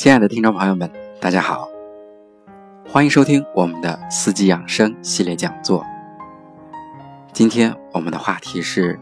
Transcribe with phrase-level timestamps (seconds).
[0.00, 0.90] 亲爱的听众朋友们，
[1.20, 1.68] 大家好，
[2.88, 5.84] 欢迎收听我们的四季养生系列讲座。
[7.34, 8.98] 今天我们的话题是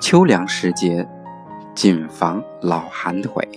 [0.00, 1.08] 秋凉时节，
[1.72, 3.48] 谨防老寒腿。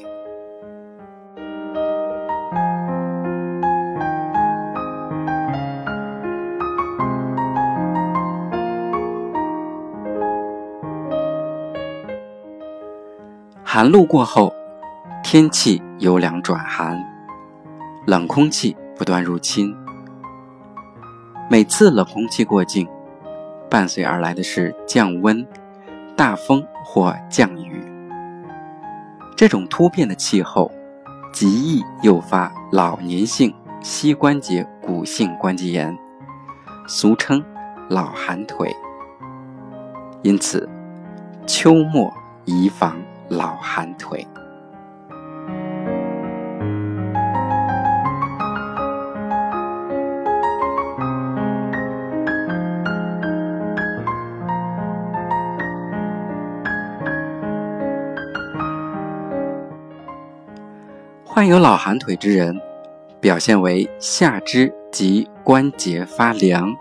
[13.63, 14.53] 寒露过后，
[15.23, 17.01] 天气由凉转寒，
[18.05, 19.75] 冷空气不断入侵。
[21.49, 22.87] 每次冷空气过境，
[23.69, 25.45] 伴随而来的是降温、
[26.15, 27.81] 大风或降雨。
[29.35, 30.71] 这种突变的气候，
[31.31, 35.97] 极易诱发老年性膝关节骨性关节炎，
[36.87, 37.43] 俗称
[37.89, 38.75] 老寒腿。
[40.23, 40.67] 因此，
[41.45, 42.13] 秋末
[42.45, 42.97] 宜防。
[43.27, 44.23] 老寒腿，
[61.35, 62.61] 患有老寒腿之人，
[63.19, 66.73] 表现为下肢及关节发凉、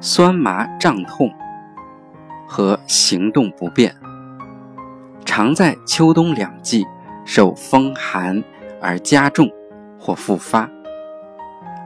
[0.00, 1.30] 酸麻胀痛
[2.48, 3.94] 和行动不便。
[5.26, 6.86] 常在秋冬两季
[7.26, 8.42] 受风寒
[8.80, 9.50] 而加重
[9.98, 10.66] 或复发，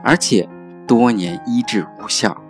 [0.01, 0.47] 而且
[0.87, 2.41] 多年医治无效。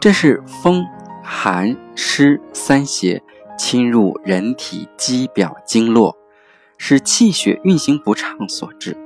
[0.00, 0.84] 这是风
[1.22, 3.22] 寒湿三邪
[3.56, 6.16] 侵入人体肌表经络，
[6.84, 8.96] 使气血运行不畅所致。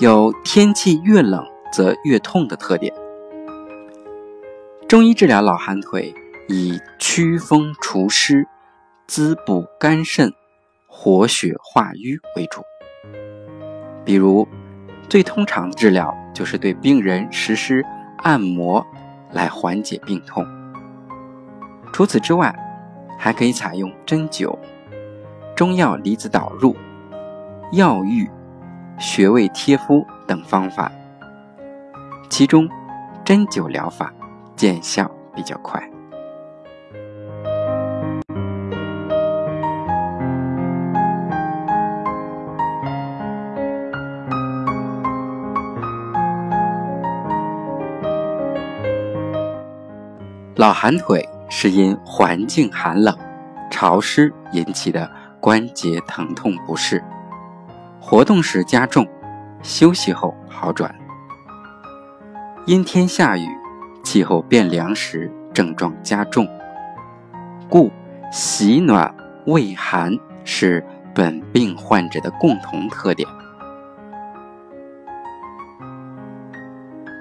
[0.00, 2.92] 有天气越冷则越痛的特点。
[4.88, 6.12] 中医治疗老寒腿。
[6.48, 8.46] 以祛风除湿、
[9.06, 10.34] 滋补肝肾、
[10.88, 12.62] 活血化瘀为主。
[14.04, 14.46] 比如，
[15.08, 17.86] 最通常的治疗就是对病人实施
[18.18, 18.84] 按摩
[19.30, 20.44] 来缓解病痛。
[21.92, 22.52] 除此之外，
[23.16, 24.58] 还可以采用针灸、
[25.62, 26.76] 中药离子导入、
[27.70, 28.28] 药浴、
[28.98, 30.90] 穴位贴敷等方法。
[32.28, 32.68] 其中，
[33.24, 34.12] 针灸疗法
[34.56, 35.80] 见效比较快。
[50.56, 53.16] 老寒腿是因环境寒冷、
[53.70, 55.08] 潮湿引起的
[55.42, 57.02] 关节疼痛不适，
[58.00, 59.04] 活动时加重，
[59.60, 60.94] 休息后好转。
[62.64, 63.48] 阴天下雨、
[64.04, 66.46] 气候变凉时症状加重，
[67.68, 67.90] 故
[68.30, 69.12] 喜暖
[69.44, 73.28] 畏寒是本病患者的共同特点。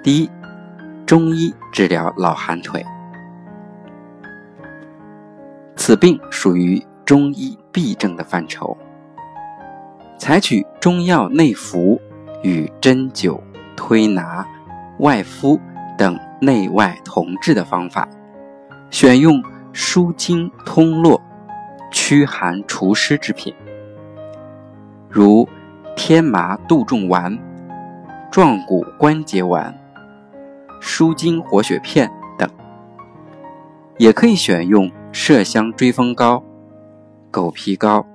[0.04, 0.30] 第一，
[1.08, 2.86] 中医治疗老寒腿。
[5.76, 8.78] 此病属于中医痹症的范畴，
[10.18, 12.00] 采取中药内服
[12.44, 13.40] 与针灸、
[13.76, 14.46] 推拿、
[15.00, 15.60] 外敷
[15.98, 18.08] 等内外同治的方法，
[18.90, 19.42] 选用
[19.74, 21.22] 舒筋通络、
[21.92, 23.54] 驱寒除湿之品，
[25.10, 25.48] 如
[25.96, 27.38] 天麻杜仲丸、
[28.32, 29.78] 壮骨关节丸、
[30.80, 32.50] 舒筋活血片等，
[33.98, 34.92] 也可以选用。
[35.14, 36.42] 麝香追风膏、
[37.32, 38.06] 狗皮膏、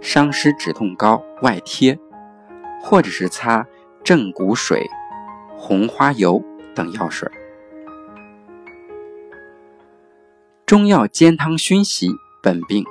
[0.00, 1.96] 伤湿止痛膏外贴，
[2.82, 3.64] 或者是擦
[4.02, 4.84] 正骨水、
[5.56, 6.42] 红花油
[6.74, 7.30] 等药水。
[10.66, 12.10] 中药煎汤熏洗
[12.42, 12.84] 本病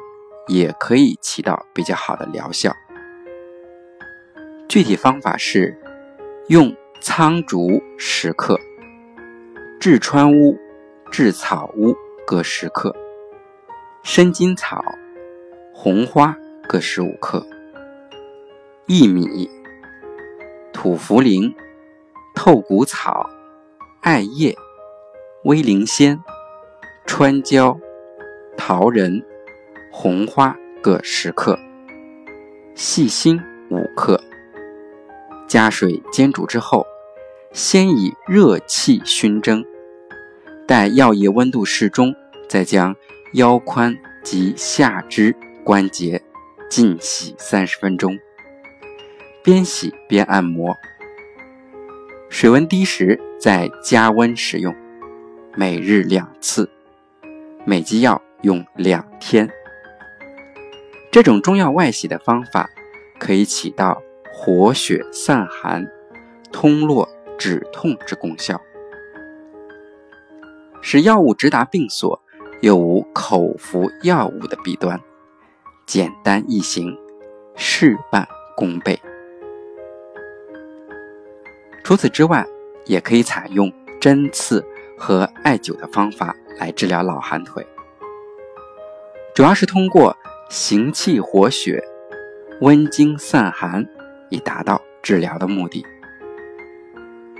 [0.47, 2.73] 也可以起到比较好的疗效。
[4.67, 5.77] 具体方法是
[6.47, 8.57] 用苍竹十克、
[9.79, 10.57] 炙川乌、
[11.11, 11.95] 炙草乌
[12.25, 12.95] 各十克。
[14.01, 14.83] 生筋草、
[15.81, 16.35] 红花
[16.67, 17.47] 各十五克，
[18.87, 19.49] 薏米、
[20.73, 21.55] 土茯苓、
[22.35, 23.29] 透骨草、
[24.01, 24.53] 艾叶、
[25.45, 26.19] 威灵仙、
[27.05, 27.79] 川椒、
[28.57, 29.25] 桃仁、
[29.89, 31.57] 红花各十克，
[32.75, 33.41] 细辛
[33.71, 34.21] 五克。
[35.47, 36.85] 加水煎煮之后，
[37.53, 39.63] 先以热气熏蒸，
[40.67, 42.13] 待药液温度适中，
[42.49, 42.93] 再将。
[43.33, 46.21] 腰髋及下肢关节
[46.69, 48.17] 浸洗三十分钟，
[49.43, 50.75] 边洗边按摩。
[52.29, 54.75] 水温低时再加温使用，
[55.55, 56.69] 每日两次，
[57.65, 59.49] 每剂药用两天。
[61.11, 62.69] 这种中药外洗的方法，
[63.19, 64.01] 可以起到
[64.31, 65.87] 活血散寒、
[66.51, 68.61] 通络止痛之功效，
[70.81, 72.21] 使药物直达病所，
[72.61, 75.01] 又无口服药物的弊端，
[75.89, 76.95] 简单易行，
[77.55, 79.01] 事半功倍。
[81.83, 82.45] 除此之外，
[82.85, 84.63] 也可以采用针刺
[84.95, 87.65] 和艾灸的方法来治疗老寒腿，
[89.33, 90.15] 主要是通过
[90.47, 91.83] 行气活血、
[92.61, 93.83] 温经散寒，
[94.29, 95.83] 以达到治疗的目的。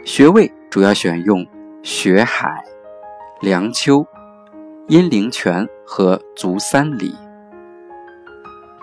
[0.04, 1.45] 穴位主要选用
[1.84, 2.63] 血海、
[3.42, 4.04] 梁丘、
[4.88, 7.16] 阴陵泉和足三里。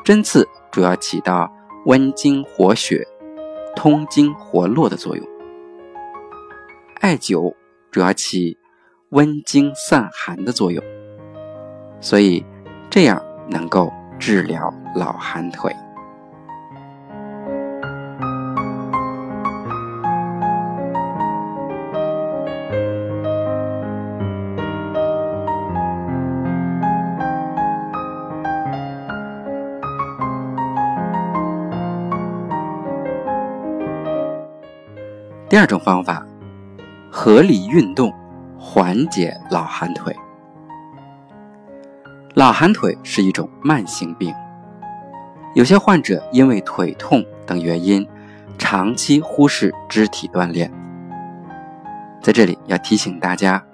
[0.06, 1.53] 针刺主要起到
[1.87, 3.05] 温经活血、
[3.75, 5.29] 通经活络的作用。
[7.00, 7.53] 艾灸
[7.91, 8.56] 主要起
[9.08, 10.81] 温经散寒的作用，
[12.00, 12.47] 所以
[12.88, 13.20] 这样
[13.50, 15.75] 能够治疗老寒腿。
[35.48, 36.25] 第二种方法。
[37.08, 38.12] 合理运动，
[38.58, 40.14] 缓解老寒腿。
[42.34, 44.34] 老寒腿是一种慢性病，
[45.54, 48.06] 有些患者因为腿痛等原因，
[48.58, 50.70] 长期忽视肢体锻炼。
[52.20, 53.64] 在这里要提醒大家，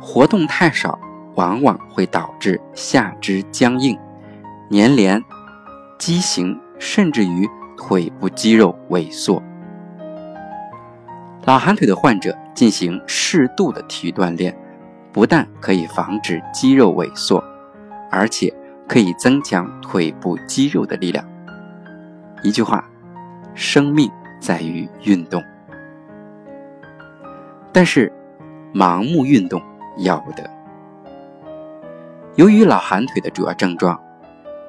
[0.00, 0.98] 活动太少，
[1.34, 3.98] 往往会导致下肢僵硬、
[4.70, 5.22] 粘连、
[5.98, 7.46] 畸形，甚至于
[7.76, 9.42] 腿部肌肉萎缩。
[11.46, 14.52] 老寒腿的患者进行适度的体育锻炼，
[15.12, 17.42] 不但可以防止肌肉萎缩，
[18.10, 18.52] 而且
[18.88, 21.24] 可以增强腿部肌肉的力量。
[22.42, 22.84] 一句话，
[23.54, 24.10] 生命
[24.40, 25.40] 在于运动。
[27.72, 28.12] 但是，
[28.74, 29.62] 盲目运动
[29.98, 30.50] 要不得。
[32.34, 33.96] 由于老寒腿的主要症状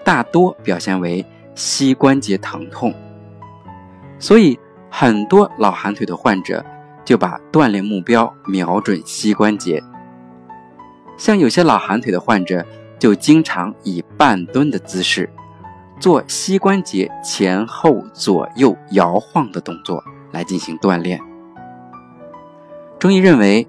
[0.06, 1.26] 大多表现为
[1.56, 2.94] 膝关节疼痛，
[4.20, 4.60] 所以。
[4.90, 6.66] 很多老寒腿的患者
[7.06, 9.84] 就把锻炼目标瞄准膝关节，
[11.18, 12.66] 像有些老寒腿的患者
[12.98, 15.30] 就经常以半蹲的姿势
[16.00, 21.20] 做膝关节前后左右摇晃的动作来进行锻炼。
[23.00, 23.68] 中医认为，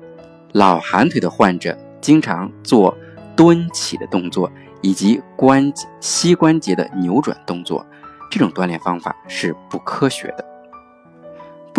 [0.53, 2.97] 老寒腿的患者经常做
[3.37, 4.51] 蹲起的动作
[4.81, 7.85] 以及关节膝关节的扭转动作，
[8.31, 10.48] 这种锻炼方法是不科学的。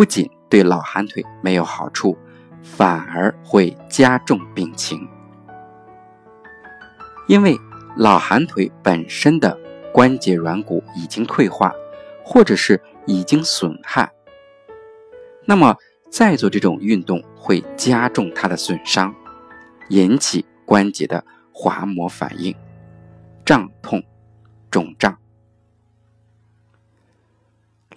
[0.00, 2.16] 不仅对老寒腿没有好处，
[2.62, 5.06] 反而会加重病情。
[7.28, 7.54] 因为
[7.98, 9.60] 老寒腿本身的
[9.92, 11.74] 关节软骨已经退化，
[12.24, 14.10] 或者是已经损害，
[15.44, 15.76] 那么
[16.08, 19.14] 再做这种运动会加重它的损伤，
[19.90, 21.22] 引起关节的
[21.52, 22.56] 滑膜反应、
[23.44, 24.02] 胀痛、
[24.70, 25.18] 肿胀。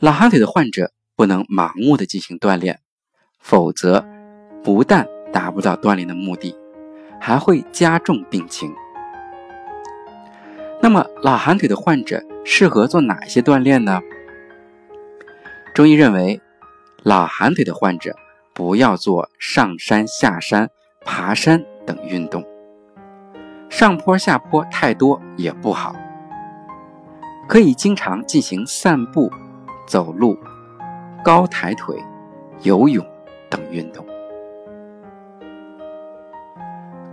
[0.01, 0.92] 老寒腿的患者。
[1.15, 2.79] 不能盲目的进行锻炼，
[3.39, 4.05] 否则
[4.63, 6.55] 不但达不到锻炼的目的，
[7.19, 8.73] 还会加重病情。
[10.81, 14.01] 那么，老寒腿的患者适合做哪些锻炼呢？
[15.73, 16.41] 中医认为，
[17.03, 18.15] 老寒腿的患者
[18.53, 20.69] 不要做上山下山、
[21.05, 22.43] 爬山等运动，
[23.69, 25.95] 上坡下坡太多也不好，
[27.47, 29.31] 可以经常进行散步、
[29.87, 30.37] 走路。
[31.23, 31.97] 高抬腿、
[32.63, 33.03] 游泳
[33.49, 34.05] 等运动。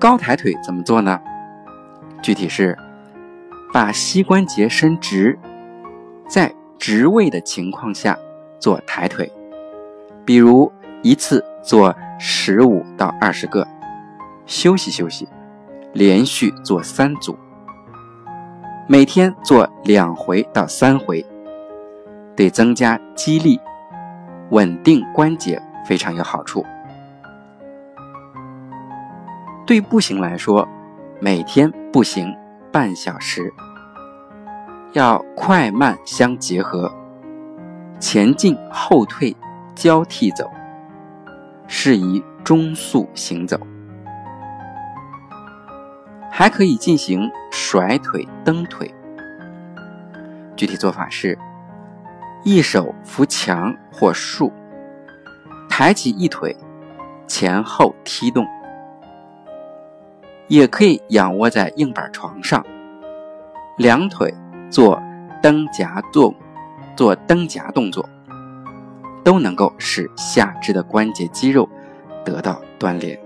[0.01, 1.21] 高抬腿怎么做呢？
[2.21, 2.77] 具体是
[3.73, 5.39] 把膝关节伸直，
[6.29, 8.19] 在直位的情况下
[8.59, 9.31] 做抬腿，
[10.25, 13.65] 比如一次做十五到二十个，
[14.45, 15.29] 休息休息，
[15.93, 17.39] 连续做三组，
[18.89, 21.25] 每天做两回到三回，
[22.35, 23.61] 得增加肌力。
[24.51, 26.65] 稳定关节非常有好处。
[29.67, 30.69] 对步行来说，
[31.21, 32.37] 每天步行
[32.73, 33.53] 半小时，
[34.93, 36.93] 要快慢相结合，
[38.01, 39.37] 前进后退
[39.75, 40.51] 交替走，
[41.69, 43.59] 适宜中速行走。
[46.33, 48.93] 还可以进行甩腿蹬腿，
[50.57, 51.39] 具体做法是。
[52.43, 54.51] 一手扶墙或树，
[55.69, 56.57] 抬起一腿，
[57.27, 58.45] 前后踢动；
[60.49, 62.65] 也可以仰卧在硬板床上，
[63.77, 64.33] 两腿
[64.71, 65.01] 做
[65.43, 66.35] 蹬夹做
[66.97, 68.09] 做蹬夹动作，
[69.23, 71.69] 都能够使下肢的关节肌肉
[72.25, 73.19] 得到锻炼。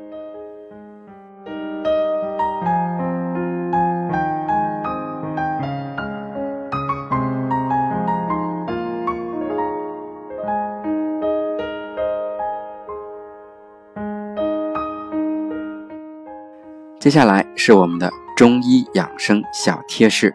[17.05, 20.35] 接下来是我们的中医养生小贴士：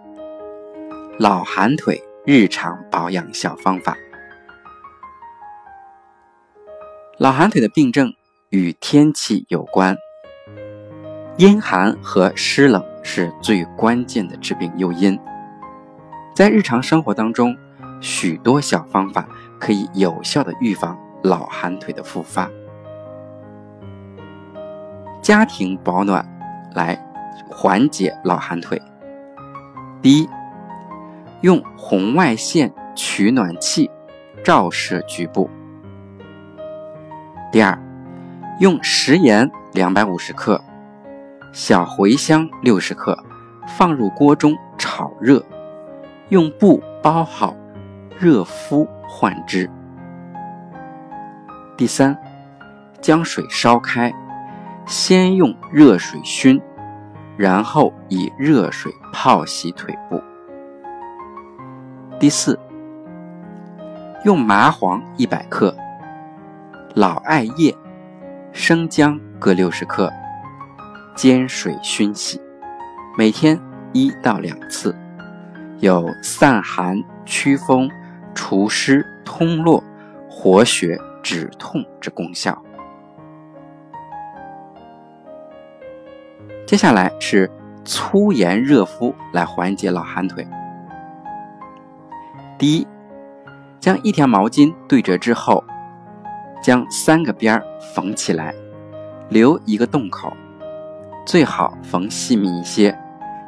[1.18, 3.98] 老寒腿日常保养小方法。
[7.18, 8.14] 老寒腿的病症
[8.52, 9.98] 与天气有关，
[11.40, 15.20] 阴寒和湿冷是最关键的致病诱因。
[16.36, 17.58] 在日常生活当中，
[18.00, 19.28] 许多小方法
[19.60, 22.48] 可以有效的预防老寒腿的复发。
[25.24, 26.24] 家庭保暖。
[26.74, 26.98] 来
[27.50, 28.82] 缓解老寒腿。
[30.02, 30.30] 第一，
[31.42, 33.90] 用红外线取暖器
[34.44, 35.50] 照射局部。
[37.52, 37.78] 第二，
[38.60, 40.62] 用食盐两百五十克、
[41.52, 43.18] 小茴香六十克
[43.68, 45.44] 放入锅中炒热，
[46.30, 47.56] 用布包好，
[48.20, 49.70] 热敷患之。
[51.76, 52.18] 第三，
[53.02, 54.14] 将水烧开。
[54.90, 56.60] 先用热水熏，
[57.38, 60.20] 然后以热水泡洗腿部。
[62.20, 62.58] 第四，
[64.26, 65.76] 用麻黄一百克、
[66.96, 67.72] 老艾叶、
[68.52, 70.12] 生姜各六十克，
[71.14, 72.42] 煎水熏洗，
[73.16, 73.62] 每天
[73.94, 74.96] 一到两次，
[75.82, 77.88] 有散寒、祛风、
[78.34, 79.84] 除湿、通络、
[80.28, 82.60] 活血、止痛之功效。
[86.70, 87.50] 接下来是
[87.84, 90.48] 粗盐热敷来缓解老寒腿。
[92.60, 92.88] 第一，
[93.80, 95.64] 将一条毛巾对折之后，
[96.62, 98.54] 将三个边儿缝起来，
[99.30, 100.32] 留一个洞口，
[101.26, 102.96] 最好缝细密一些，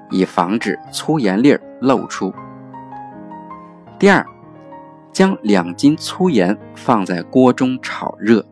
[0.09, 2.33] 以防止粗盐粒儿露出。
[3.99, 4.25] 第二，
[5.13, 8.43] 将两斤粗盐放在锅中炒热，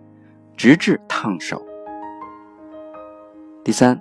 [0.55, 1.59] 直至烫手。
[3.63, 3.99] 第三。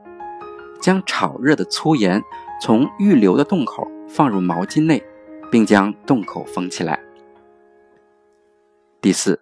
[0.80, 2.22] 将炒热的粗盐
[2.60, 5.02] 从预留的洞口放入毛巾内，
[5.50, 6.98] 并将洞口封起来。
[9.00, 9.40] 第四，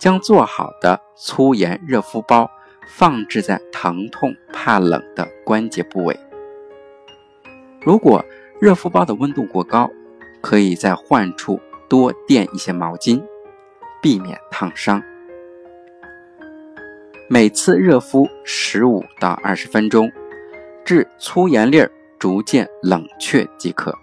[0.00, 2.50] 将做好的粗盐热敷包
[2.88, 6.18] 放置在疼痛怕冷的关节部位。
[7.82, 8.24] 如果
[8.60, 9.90] 热敷包的温度过高，
[10.40, 13.22] 可以在患处多垫一些毛巾，
[14.00, 15.02] 避免烫伤。
[17.28, 20.10] 每次热敷十五到二十分钟。
[20.84, 23.96] 至粗盐粒儿逐渐冷却即可。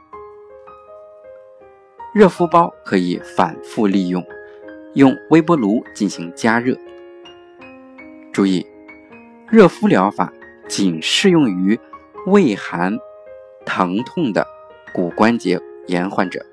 [2.13, 4.25] 热敷包可以反复利用，
[4.95, 6.75] 用微波炉进行加热。
[8.33, 8.65] 注意，
[9.49, 10.33] 热敷疗法
[10.67, 11.79] 仅适用于
[12.25, 12.97] 畏寒、
[13.65, 14.45] 疼痛的
[14.93, 16.45] 骨关节炎患者，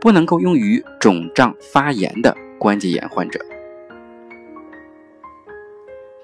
[0.00, 3.38] 不能够用于肿胀发炎的关节炎患者。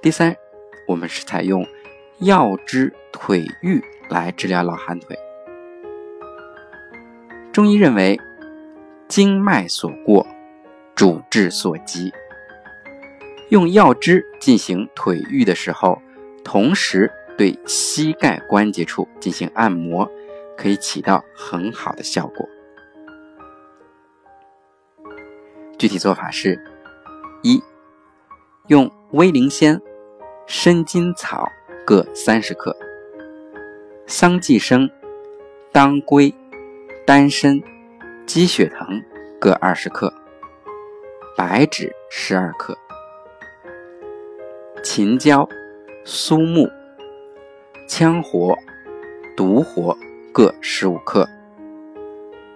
[0.00, 0.34] 第三，
[0.88, 1.66] 我们是采用。
[2.20, 5.18] 药之腿浴来治疗老寒腿。
[7.52, 8.18] 中医认为，
[9.06, 10.26] 经脉所过，
[10.94, 12.12] 主治所及。
[13.50, 16.00] 用药汁进行腿浴的时候，
[16.42, 20.10] 同时对膝盖关节处进行按摩，
[20.56, 22.48] 可以起到很好的效果。
[25.78, 26.58] 具体做法是：
[27.42, 27.62] 一、
[28.68, 29.78] 用威灵仙、
[30.46, 31.46] 生筋草。
[31.86, 32.76] 各三十克，
[34.08, 34.90] 桑寄生、
[35.70, 36.34] 当归、
[37.06, 37.62] 丹参、
[38.26, 39.00] 鸡血藤
[39.38, 40.12] 各二十克，
[41.36, 42.76] 白芷十二克，
[44.82, 45.48] 秦椒、
[46.04, 46.68] 苏木、
[47.88, 48.58] 羌活、
[49.36, 49.96] 独活
[50.32, 51.28] 各十五克，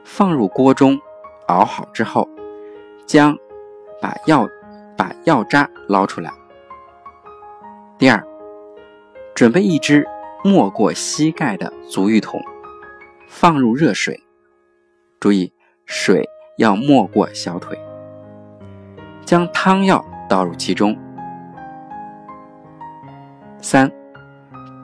[0.03, 1.01] 放入锅中
[1.47, 2.29] 熬好之后，
[3.07, 3.39] 将
[4.03, 4.49] 把药
[4.97, 6.33] 把药渣捞出来。
[7.97, 8.30] 第二。
[9.41, 10.07] 准备一只
[10.45, 12.39] 没过膝盖的足浴桶，
[13.27, 14.23] 放入热水，
[15.19, 15.51] 注意
[15.87, 16.29] 水
[16.59, 17.81] 要没过小腿。
[19.25, 20.95] 将汤药倒入其中。
[23.63, 23.91] 三，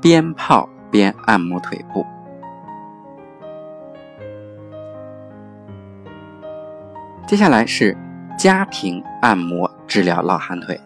[0.00, 2.02] 边泡边按摩腿部。
[7.26, 7.94] 接下来是
[8.38, 10.80] 家庭按摩治疗老寒腿，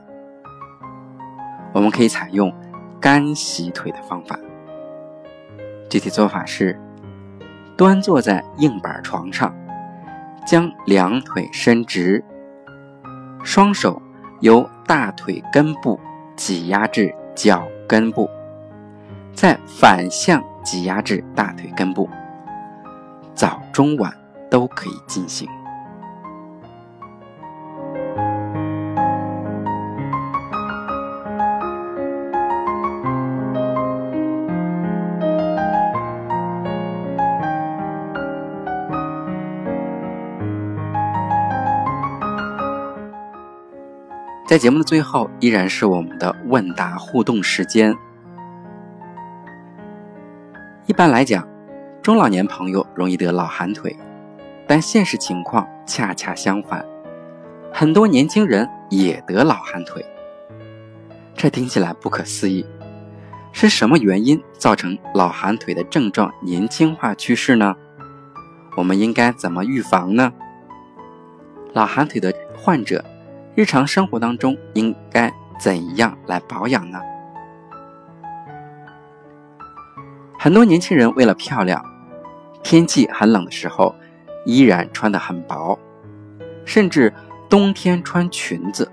[1.72, 2.52] 我们可以采用。
[3.00, 4.38] 干洗腿的方法，
[5.88, 6.78] 具体做法是：
[7.76, 9.54] 端坐在硬板床上，
[10.46, 12.22] 将两腿伸直，
[13.42, 14.00] 双手
[14.40, 15.98] 由大腿根部
[16.36, 18.28] 挤压至脚根部，
[19.32, 22.06] 再反向挤压至大腿根部。
[23.34, 24.12] 早中晚
[24.50, 25.48] 都可以进行。
[44.50, 47.96] 在节目的最后，依然是我们的问答互动时间。
[50.86, 51.46] 一般来讲，
[52.02, 53.96] 中老年朋友容易得老寒腿，
[54.66, 56.84] 但现实情况恰恰相反，
[57.72, 60.04] 很多年轻人也得老寒腿。
[61.36, 62.66] 这听起来不可思议，
[63.52, 67.76] 是什么原因造成老寒腿的症状年轻化趋势呢？
[68.76, 70.32] 我们应该怎么预防呢？
[71.72, 73.04] 老寒腿的患者。
[73.60, 76.98] 日常生活当中应该怎样来保养呢？
[80.38, 81.84] 很多年轻人为了漂亮，
[82.62, 83.94] 天气很冷的时候
[84.46, 85.78] 依然穿得很薄，
[86.64, 87.12] 甚至
[87.50, 88.90] 冬天穿裙子，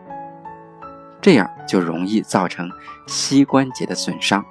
[1.22, 2.70] 这样就容易造成
[3.08, 4.44] 膝关节的损伤。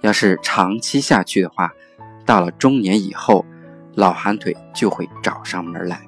[0.00, 1.70] 要是长期下去的话，
[2.26, 3.46] 到了中年以后，
[3.94, 6.07] 老寒腿就会找上门来。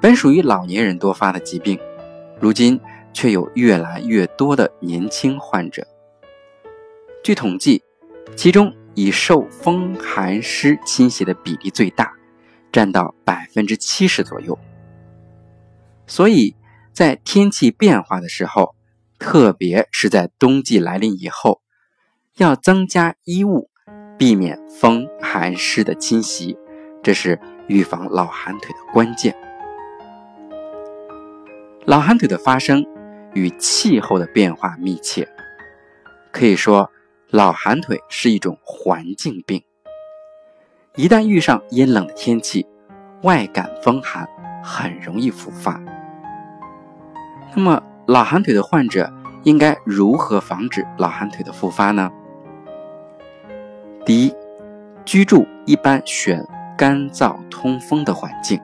[0.00, 1.78] 本属于老年人多发的疾病，
[2.40, 2.80] 如今
[3.12, 5.86] 却有越来越多的年轻患者。
[7.24, 7.82] 据统计，
[8.36, 12.12] 其中以受风寒湿侵袭的比例最大，
[12.70, 14.56] 占到百分之七十左右。
[16.06, 16.54] 所以，
[16.92, 18.76] 在天气变化的时候，
[19.18, 21.60] 特别是在冬季来临以后，
[22.36, 23.68] 要增加衣物，
[24.16, 26.56] 避免风寒湿的侵袭，
[27.02, 29.34] 这是预防老寒腿的关键。
[31.88, 32.84] 老寒腿的发生
[33.32, 35.26] 与气候的变化密切，
[36.30, 36.90] 可以说
[37.30, 39.62] 老寒腿是一种环境病。
[40.96, 42.66] 一旦遇上阴冷的天气，
[43.22, 44.28] 外感风寒，
[44.62, 45.80] 很容易复发。
[47.56, 49.10] 那么，老寒腿的患者
[49.44, 52.10] 应该如何防止老寒腿的复发呢？
[54.04, 54.34] 第一，
[55.06, 56.46] 居住一般选
[56.76, 58.60] 干燥通风的环境，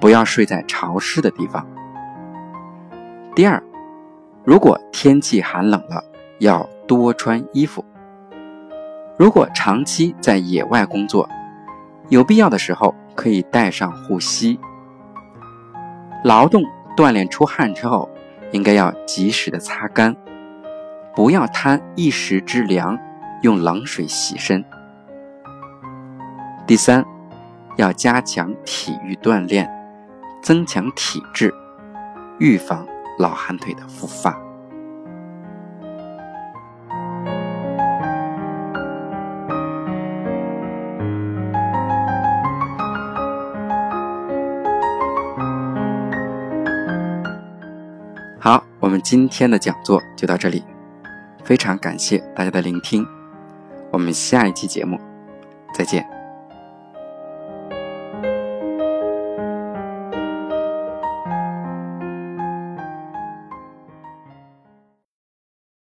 [0.00, 1.66] 不要睡在潮湿的地方。
[3.40, 3.62] 第二，
[4.44, 6.04] 如果天气寒冷了，
[6.40, 7.82] 要多穿衣服。
[9.16, 11.26] 如果长期在野外工作，
[12.10, 14.60] 有必要的时候可以带上护膝。
[16.22, 16.62] 劳动
[16.94, 18.10] 锻炼出汗之后，
[18.52, 20.14] 应该要及时的擦干，
[21.16, 22.98] 不要贪一时之凉，
[23.40, 24.62] 用冷水洗身。
[26.66, 27.02] 第三，
[27.78, 29.66] 要加强体育锻炼，
[30.42, 31.54] 增强体质，
[32.38, 32.86] 预防。
[33.18, 34.38] 老寒腿的复发。
[48.42, 50.64] 好，我们今天的讲座就到这里，
[51.44, 53.06] 非常感谢大家的聆听，
[53.90, 54.98] 我们下一期节目
[55.74, 56.09] 再见。